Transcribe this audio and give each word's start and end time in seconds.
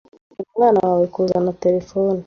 uzemerera 0.09 0.51
umwana 0.53 0.79
wawe 0.87 1.05
kuzana 1.13 1.51
terefone 1.63 2.19